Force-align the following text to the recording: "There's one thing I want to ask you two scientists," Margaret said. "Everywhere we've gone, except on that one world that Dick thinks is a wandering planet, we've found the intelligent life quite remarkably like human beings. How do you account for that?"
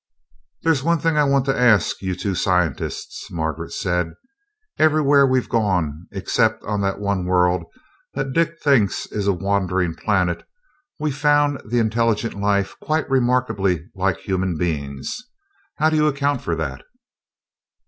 "There's 0.63 0.81
one 0.81 0.97
thing 0.97 1.15
I 1.15 1.23
want 1.25 1.45
to 1.45 1.55
ask 1.55 2.01
you 2.01 2.15
two 2.15 2.33
scientists," 2.33 3.29
Margaret 3.29 3.71
said. 3.71 4.15
"Everywhere 4.79 5.27
we've 5.27 5.47
gone, 5.47 6.07
except 6.11 6.63
on 6.63 6.81
that 6.81 6.99
one 6.99 7.25
world 7.25 7.65
that 8.15 8.33
Dick 8.33 8.59
thinks 8.63 9.05
is 9.05 9.27
a 9.27 9.31
wandering 9.33 9.93
planet, 9.93 10.43
we've 10.99 11.15
found 11.15 11.61
the 11.69 11.77
intelligent 11.77 12.33
life 12.33 12.75
quite 12.81 13.07
remarkably 13.11 13.91
like 13.93 14.17
human 14.17 14.57
beings. 14.57 15.19
How 15.75 15.91
do 15.91 15.97
you 15.97 16.07
account 16.07 16.41
for 16.41 16.55
that?" 16.55 16.81